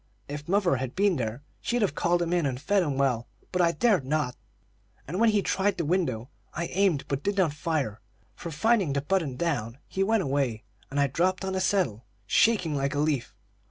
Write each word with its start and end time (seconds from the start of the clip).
If 0.27 0.49
mother 0.49 0.77
had 0.77 0.95
been 0.95 1.17
there, 1.17 1.43
she'd 1.61 1.83
have 1.83 1.93
called 1.93 2.23
him 2.23 2.33
in 2.33 2.47
and 2.47 2.59
fed 2.59 2.81
him 2.81 2.97
well, 2.97 3.27
but 3.51 3.61
I 3.61 3.71
dared 3.71 4.03
not, 4.03 4.35
and 5.07 5.19
when 5.19 5.29
he 5.29 5.43
tried 5.43 5.77
the 5.77 5.85
window 5.85 6.27
I 6.55 6.65
aimed, 6.71 7.07
but 7.07 7.21
did 7.21 7.37
not 7.37 7.53
fire; 7.53 8.01
for 8.33 8.49
finding 8.49 8.93
the 8.93 9.01
button 9.01 9.35
down 9.35 9.77
he 9.87 10.01
went 10.01 10.23
away, 10.23 10.63
and 10.89 10.99
I 10.99 11.05
dropped 11.05 11.45
on 11.45 11.53
the 11.53 11.61
settle, 11.61 12.03
shaking 12.25 12.75
like 12.75 12.95
a 12.95 12.99
leaf. 12.99 13.35